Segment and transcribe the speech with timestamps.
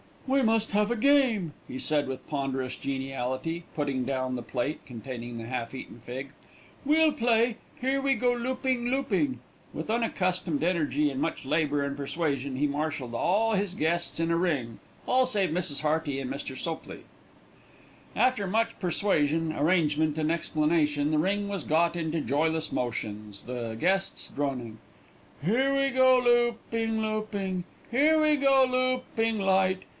[0.25, 5.37] "We must have a game," he said with ponderous geniality, putting down the plate containing
[5.37, 6.29] the half eaten fig.
[6.85, 9.39] "We'll play 'Here We Go Looping, Looping.'"
[9.73, 14.37] With unaccustomed energy and much labour and persuasion he marshalled all his guests in a
[14.37, 15.81] ring, all save Mrs.
[15.81, 16.57] Hearty and Mr.
[16.57, 17.01] Sopley.
[18.15, 24.29] After much persuasion, arrangement, and explanation, the ring was got into joyless motion, the guests
[24.29, 24.77] droning:
[25.43, 27.65] "Here we go looping, looping.
[27.91, 29.83] Here we go looping light.